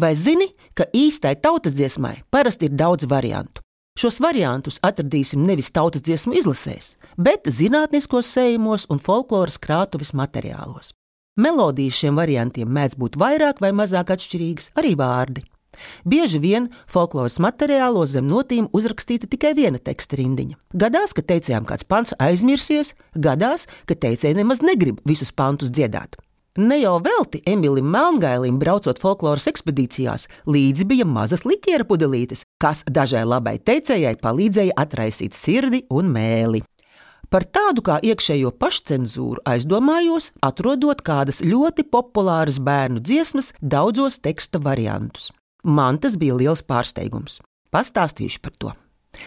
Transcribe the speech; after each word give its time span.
Vai 0.00 0.14
zini, 0.16 0.46
ka 0.72 0.86
īstai 0.96 1.34
tautas 1.44 1.74
dziesmai 1.76 2.22
parasti 2.32 2.70
ir 2.70 2.76
daudz 2.78 3.04
variantu? 3.10 3.60
Šos 4.00 4.16
variantus 4.24 4.78
atradīsim 4.86 5.42
nevis 5.44 5.68
tautas 5.76 6.00
dziesmu 6.06 6.38
izlasēs, 6.40 6.94
bet 7.20 7.50
zinātniskos 7.52 8.30
sējumos 8.32 8.86
un 8.88 9.02
folkloras 9.02 9.58
krātuves 9.60 10.14
materiālos. 10.16 10.94
Melodijas 11.36 11.98
šiem 12.00 12.16
variantiem 12.16 12.70
mēdz 12.78 12.96
būt 13.02 13.18
vairāk 13.20 13.60
vai 13.60 13.74
mazāk 13.76 14.14
atšķirīgas, 14.14 14.70
arī 14.80 14.94
vārdi. 14.96 15.44
Bieži 16.08 16.40
vien 16.40 16.70
folkloras 16.88 17.36
materiālos 17.42 18.14
zem 18.14 18.30
notīm 18.30 18.70
uzrakstīta 18.72 19.28
tikai 19.28 19.52
viena 19.58 19.82
teksta 19.90 20.16
rindiņa. 20.22 20.56
Gadās, 20.80 21.12
ka 21.12 21.26
teicējām 21.34 21.68
kāds 21.68 21.84
pants 21.84 22.16
aizmirsies, 22.16 22.94
gadās, 23.28 23.68
ka 23.84 24.00
teicēji 24.00 24.40
nemaz 24.40 24.64
negrib 24.64 25.04
visus 25.04 25.34
pantus 25.34 25.68
dziedāt. 25.68 26.16
Ne 26.58 26.80
jau 26.80 26.96
velti 26.98 27.38
Emilim 27.46 27.86
Melngailim 27.86 28.56
braucot 28.58 28.98
folkloras 28.98 29.46
ekspedīcijās, 29.46 30.24
līdzi 30.50 30.82
bija 30.90 31.04
mazas 31.06 31.44
liķiera 31.46 31.84
pudelītes, 31.86 32.42
kas 32.58 32.82
dažai 32.90 33.22
labai 33.22 33.60
teicējai 33.62 34.16
palīdzēja 34.18 34.74
atraisīt 34.74 35.36
sirdi 35.38 35.84
un 35.94 36.10
mēli. 36.10 36.64
Par 37.30 37.44
tādu 37.46 37.84
kā 37.86 38.00
iekšējo 38.02 38.50
pašcensūru 38.58 39.44
aizdomājos, 39.46 40.32
atrodot 40.42 41.04
kādas 41.06 41.38
ļoti 41.38 41.84
populāras 41.86 42.58
bērnu 42.58 42.98
dziesmas, 42.98 43.52
daudzos 43.62 44.18
teksta 44.18 44.58
variantus. 44.58 45.28
Man 45.62 46.00
tas 46.02 46.16
bija 46.18 46.34
liels 46.34 46.64
pārsteigums. 46.66 47.38
Pastāstīšu 47.70 48.42
par 48.42 48.56
to. 48.58 48.72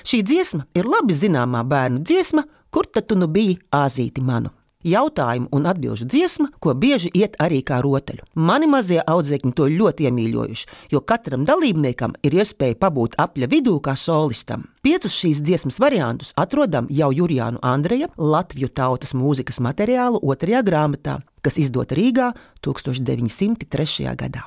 Šī 0.03 0.19
dziesma 0.27 0.67
ir 0.75 0.91
labi 0.91 1.15
zināmā 1.15 1.63
bērnu 1.63 2.03
dziesma, 2.03 2.43
kur 2.67 2.91
tad 2.91 3.07
tu 3.07 3.15
nu 3.15 3.31
biji 3.31 3.61
āzīti 3.71 4.19
manu? 4.19 4.51
Jautājumu 4.83 5.47
un 5.55 5.67
atbildžu 5.69 6.07
dziesma, 6.11 6.49
ko 6.59 6.73
bieži 6.75 7.11
iet 7.15 7.37
arī 7.39 7.61
kā 7.63 7.79
rotaļu. 7.83 8.25
Mani 8.35 8.67
mazie 8.67 8.99
audzēkņi 8.99 9.53
to 9.55 9.67
ļoti 9.71 10.07
iemīļojuši, 10.09 10.67
jo 10.91 11.01
katram 11.07 11.45
dalībniekam 11.47 12.17
ir 12.23 12.35
iespēja 12.41 12.79
pabūt 12.79 13.15
apļa 13.23 13.49
vidū 13.51 13.77
kā 13.83 13.95
solistam. 13.99 14.67
Piecus 14.83 15.15
šīs 15.15 15.39
dziesmas 15.43 15.79
variantus 15.79 16.33
atrodam 16.35 16.89
jau 16.91 17.11
Jurijānu 17.15 17.61
Andreja 17.63 18.11
Latviju 18.17 18.67
tautas 18.67 19.15
mūzikas 19.15 19.61
materiālu 19.63 20.19
otrajā 20.19 20.63
grāmatā, 20.67 21.21
kas 21.41 21.59
izdota 21.61 21.95
Rīgā 21.95 22.33
1903. 22.65 24.11
gadā. 24.19 24.43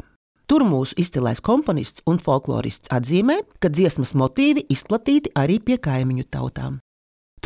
Tur 0.46 0.62
mūsu 0.62 0.94
izcilais 1.02 1.40
komponists 1.42 2.04
un 2.06 2.20
folklorists 2.22 2.92
atzīmē, 2.94 3.40
ka 3.58 3.72
dziesmas 3.72 4.14
motīvi 4.14 4.68
izplatīti 4.70 5.32
arī 5.34 5.58
pie 5.58 5.80
kaimiņu 5.82 6.28
tautām. 6.30 6.78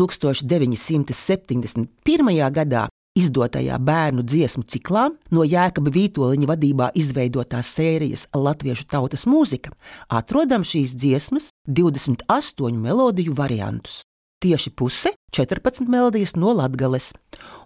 1971. 0.01 2.33
gadā 2.57 2.89
izdotajā 3.19 3.75
bērnu 3.83 4.23
dziesmu 4.25 4.63
ciklā 4.71 5.11
no 5.35 5.43
Jēkaba 5.45 5.91
Vītoliņa 5.93 6.47
vadībā 6.49 6.87
izveidotās 6.97 7.67
sērijas 7.77 8.27
Latviešu 8.33 8.85
tautas 8.91 9.27
mūzika 9.29 9.71
atrodam 10.09 10.65
šīs 10.65 10.97
dziesmas 10.97 11.51
28 11.69 12.81
melodiju 12.81 13.35
variantus. 13.37 14.01
Tieši 14.41 14.73
puse- 14.73 15.13
14 15.37 15.89
melodijas 15.89 16.37
no 16.37 16.55
Latgales, 16.57 17.13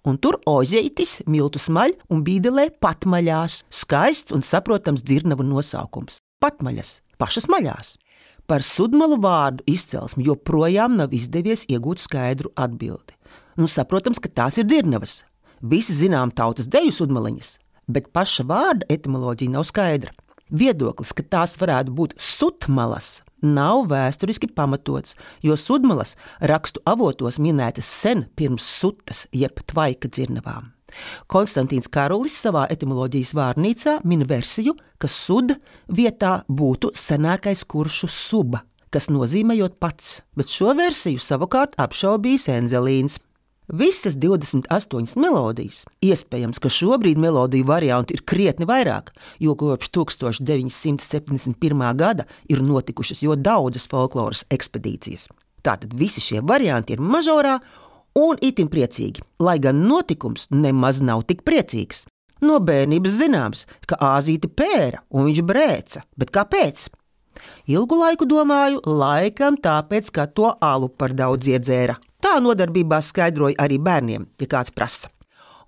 un 0.05 0.19
tur 0.19 0.41
ozītis, 0.47 1.23
miltu 1.27 1.59
smaļ 1.59 1.93
un 2.11 2.25
bīdelē 2.25 2.71
patmaļās, 2.83 3.63
skaists 3.71 4.33
un 4.33 4.43
saprotams 4.43 5.03
dzirnavu 5.03 5.43
nosaukums- 5.47 6.19
patmaļas, 6.43 7.01
pašas 7.17 7.47
maļās. 7.47 7.97
Par 8.45 8.61
sudmalu 8.61 9.17
vārdu 9.25 9.65
izcelsmi 9.73 10.27
joprojām 10.27 10.99
nav 10.99 11.15
izdevies 11.17 11.63
iegūt 11.73 12.03
skaidru 12.03 12.51
atbildi. 12.61 13.17
Nu, 13.57 13.69
saprotams, 13.71 14.21
ka 14.21 14.29
tās 14.29 14.59
ir 14.61 14.67
dzirnavas. 14.69 15.23
Visi 15.65 15.95
zinām 15.97 16.29
tautas 16.35 16.69
deju 16.69 16.93
sudmaliņas, 16.93 17.55
bet 17.89 18.11
paša 18.13 18.45
vārda 18.51 18.91
etimoloģija 18.93 19.55
nav 19.55 19.65
skaidra. 19.71 20.13
Viedoklis, 20.53 21.15
ka 21.17 21.25
tās 21.25 21.57
varētu 21.57 21.95
būt 21.97 22.19
sutmalas, 22.21 23.23
nav 23.41 23.87
vēsturiski 23.89 24.51
pamatots, 24.53 25.17
jo 25.41 25.57
sudmalas 25.57 26.19
rakstu 26.45 26.85
avotos 26.85 27.41
minētas 27.41 27.89
sen 27.89 28.27
pirms 28.37 28.69
sutas 28.69 29.25
jeb 29.33 29.65
tvaika 29.65 30.13
dzirnavām. 30.13 30.74
Konstantīns 31.31 31.91
Karolis 31.93 32.37
savā 32.41 32.67
etimoloģijas 32.73 33.35
vārnīcā 33.37 33.99
min 34.05 34.25
versiju, 34.29 34.77
ka 34.99 35.11
sud 35.11 35.57
vietā 35.89 36.43
būtu 36.49 36.93
senākais 36.97 37.65
kuršu 37.69 38.11
suba, 38.11 38.65
kas 38.95 39.11
nozīmējot 39.11 39.79
pats, 39.83 40.21
bet 40.39 40.51
šo 40.51 40.75
versiju 40.79 41.23
savukārt 41.23 41.79
apšaubījis 41.81 42.51
Enzelīns. 42.57 43.21
Visas 43.73 44.13
28 44.21 45.17
melodijas. 45.17 45.87
Iespējams, 46.05 46.61
ka 46.61 46.69
šobrīd 46.69 47.17
melodiju 47.17 47.65
variantu 47.65 48.13
ir 48.13 48.21
krietni 48.29 48.69
vairāk, 48.69 49.09
jo 49.41 49.57
kopš 49.57 49.89
1971. 49.89 51.57
gada 51.97 52.29
ir 52.45 52.61
notikušas 52.61 53.25
jau 53.25 53.33
daudzas 53.41 53.89
folkloras 53.89 54.45
ekspedīcijas. 54.53 55.33
Tātad 55.65 55.97
visi 55.97 56.21
šie 56.21 56.45
varianti 56.45 56.93
ir 56.93 57.01
mažorā 57.01 57.57
un 58.19 58.39
itin 58.43 58.71
priecīgi, 58.71 59.23
lai 59.43 59.59
gan 59.63 59.85
notikums 59.89 60.49
nemaz 60.51 61.01
nav 61.03 61.25
tik 61.29 61.43
priecīgs. 61.47 62.05
No 62.45 62.59
bērnības 62.61 63.17
zināms, 63.21 63.65
ka 63.89 63.99
āzīte 64.15 64.51
pēra 64.51 65.01
un 65.11 65.29
viņš 65.29 65.41
brēca, 65.47 66.05
bet 66.19 66.33
kāpēc? 66.35 66.89
Ilgu 67.71 67.99
laiku 67.99 68.27
domāju, 68.29 68.83
laikam 68.87 69.57
tāpēc, 69.61 70.11
ka 70.15 70.27
to 70.27 70.53
alu 70.61 70.89
par 70.89 71.15
daudz 71.17 71.49
iedzēra. 71.51 71.97
Tā 72.23 72.39
nodarbībā 72.41 73.01
skaidroja 73.03 73.59
arī 73.61 73.81
bērniem, 73.83 74.29
ja 74.41 74.49
kāds 74.51 74.73
prasa. 74.75 75.11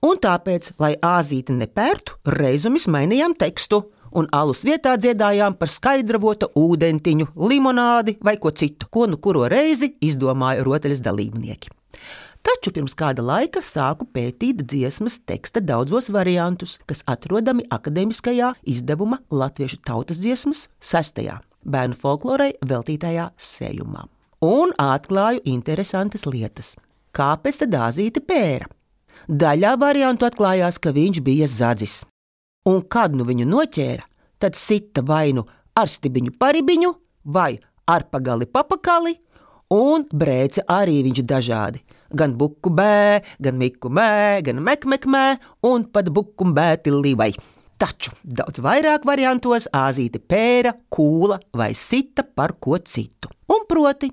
Un 0.07 0.21
tāpēc, 0.23 0.75
lai 0.79 0.95
āzīti 1.03 1.57
nepērtu, 1.57 2.21
reizumis 2.37 2.87
mainījām 2.93 3.35
tekstu, 3.39 3.83
un 4.17 4.29
alus 4.33 4.63
vietā 4.65 4.95
dziedājām 5.01 5.57
par 5.59 5.73
skaidravota 5.73 6.51
ūdentiņu, 6.57 7.33
limonādi 7.49 8.17
vai 8.25 8.37
ko 8.41 8.53
citu, 8.53 8.89
ko 8.93 9.09
nu 9.11 9.19
kuro 9.21 9.49
reizi 9.51 9.91
izdomāja 10.05 10.65
rotaļas 10.67 11.03
dalībnieki. 11.05 11.73
Taču 12.47 12.71
pirms 12.71 12.95
kāda 12.95 13.25
laika 13.27 13.59
sāku 13.65 14.07
pētīt 14.15 14.61
dziesmas 14.71 15.17
teksta 15.27 15.59
daudzos 15.59 16.07
variantus, 16.15 16.77
kas 16.87 17.01
atrodami 17.11 17.65
akadēmiskajā 17.75 18.53
izdevuma 18.71 19.19
Latviešu 19.35 19.81
tautas 19.83 20.21
dziesmas 20.23 20.69
sestajā 20.79 21.41
bērnu 21.67 21.99
folklorai 21.99 22.53
veltītajā 22.71 23.33
sējumā. 23.35 24.05
Un 24.47 24.75
atklāju 24.79 25.43
interesantas 25.51 26.23
lietas. 26.29 26.77
Kāpēc 27.17 27.59
tad 27.65 27.73
dāzīti 27.75 28.23
pēra? 28.23 28.71
Daļā 29.27 29.75
variantu 29.83 30.29
atklājās, 30.29 30.79
ka 30.79 30.95
viņš 30.95 31.23
bija 31.27 31.51
zadzis. 31.51 32.05
Un 32.71 32.85
kad 32.87 33.17
nu 33.17 33.27
viņu 33.27 33.49
noķēra, 33.51 34.07
tad 34.39 34.55
sita 34.55 35.03
vai 35.03 35.33
nu 35.35 35.43
ar 35.75 35.91
stibiņu 35.91 36.37
paribiņu, 36.39 36.95
vai 37.35 37.57
ar 37.91 38.07
pagali 38.13 38.47
papakali, 38.47 39.17
un 39.75 40.07
brēca 40.15 40.69
arī 40.79 41.01
viņš 41.09 41.27
dažādi 41.27 41.86
gan 42.15 42.37
buku 42.39 42.71
bē, 42.71 43.23
gan 43.43 43.59
miku 43.59 43.91
mē, 43.91 44.43
gan 44.47 44.63
mekmekmē 44.63 45.27
un 45.67 45.87
pat 45.91 46.11
buku 46.13 46.49
bēti 46.57 46.95
līvai. 46.95 47.33
Taču 47.77 48.15
daudz 48.25 48.63
vairāk 48.65 49.05
variantos 49.05 49.67
āzīte 49.75 50.21
pēra, 50.23 50.73
kūla 50.89 51.37
vai 51.53 51.75
sita 51.77 52.25
par 52.25 52.57
ko 52.61 52.79
citu. 52.81 53.29
Un 53.53 53.67
proti, 53.69 54.09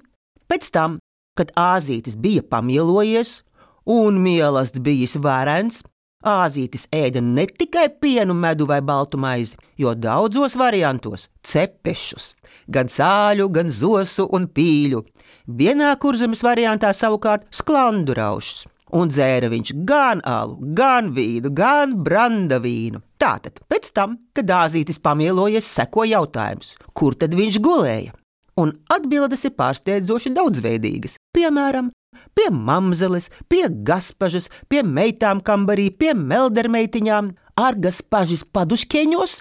pēc 0.51 0.67
tam, 0.75 0.99
kad 1.37 1.53
āzītis 1.55 2.17
bija 2.19 2.43
pamielojies 2.43 3.39
un 3.87 4.19
mielasts 4.23 4.83
bijis 4.83 5.15
vērens, 5.15 5.79
āzītis 6.23 6.87
ēda 6.91 7.21
ne 7.23 7.45
tikai 7.47 7.87
pienu, 8.01 8.35
medu 8.35 8.67
vai 8.67 8.81
baltu 8.81 9.19
maizi, 9.19 9.57
jo 9.79 9.93
daudzos 9.95 10.55
variantos 10.59 11.29
cepešus, 11.43 12.33
gan 12.67 12.91
sāļu, 12.91 13.49
gan 13.51 13.71
zosu 13.71 14.27
un 14.31 14.47
pīļu, 14.47 15.03
Vienā 15.47 15.91
kurzemes 15.99 16.43
variantā 16.45 16.93
savukārt 16.95 17.49
sklandu 17.51 18.15
raušus. 18.17 18.63
Un 18.93 19.09
dzēra 19.09 19.49
viņš 19.49 19.71
gan 19.89 20.19
alu, 20.29 20.59
gan 20.77 21.09
vīnu, 21.15 21.49
gan 21.57 21.95
branda 22.05 22.59
vīnu. 22.61 23.01
Tātad, 23.17 23.57
pēc 23.65 23.89
tam, 23.95 24.19
kad 24.37 24.45
dāzītis 24.45 25.01
pamielojies, 25.01 25.65
seko 25.65 26.05
jautājums, 26.05 26.75
kur 26.93 27.17
tad 27.17 27.33
viņš 27.33 27.57
gulēja? 27.63 28.13
Un 28.61 28.75
atbildes 28.93 29.47
ir 29.49 29.55
pārsteidzoši 29.57 30.35
daudzveidīgas. 30.37 31.17
Piemēram, 31.33 31.89
pie 32.37 32.51
mamzeles, 32.53 33.31
pie 33.49 33.65
gaspažas, 33.87 34.51
pie 34.69 34.83
meitām 34.85 35.41
kambarī, 35.41 35.89
pie 35.89 36.13
meldermeitiņām, 36.13 37.33
ar 37.57 37.79
gaspažas 37.81 38.45
paduškeņos, 38.45 39.37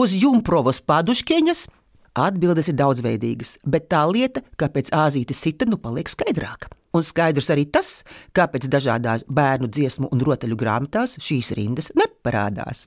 uz 0.00 0.16
jumprovas 0.16 0.80
paduškeņas, 0.80 1.66
Atbildes 2.14 2.68
ir 2.70 2.76
daudzveidīgas, 2.78 3.56
bet 3.66 3.88
tā 3.90 4.04
lieta, 4.06 4.44
kāpēc 4.60 4.92
āzīte 4.94 5.34
sita, 5.34 5.66
nu 5.66 5.80
paliek 5.82 6.06
skaidrāka. 6.06 6.68
Un 6.94 7.02
skaidrs 7.02 7.50
arī 7.50 7.64
tas, 7.74 8.04
kāpēc 8.38 8.68
dažādās 8.70 9.24
bērnu 9.26 9.66
dziesmu 9.66 10.12
un 10.14 10.22
rotaļu 10.22 10.54
grāmatās 10.60 11.16
šīs 11.18 11.50
rindas 11.58 11.90
neparādās. 11.98 12.84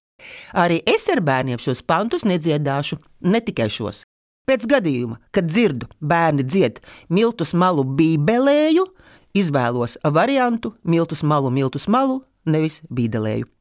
Arī 0.56 0.80
es 0.88 1.10
ar 1.12 1.20
bērniem 1.28 1.60
šos 1.60 1.84
pantus 1.84 2.24
nedziedāšu, 2.24 3.02
ne 3.28 3.44
tikai 3.44 3.68
šos. 3.68 4.06
Pēc 4.48 4.64
gadījuma, 4.72 5.20
kad 5.36 5.52
dzirdu 5.52 5.92
bērni 6.00 6.48
dzied 6.48 6.80
miltus 7.12 7.52
malu 7.52 7.84
bībelēju, 7.84 8.88
izvēlos 9.36 10.00
variantu 10.08 10.72
miltus 10.88 11.26
malu, 11.28 11.52
miltus 11.52 11.90
malu, 11.92 12.22
nevis 12.48 12.80
bīdelēju. 12.88 13.52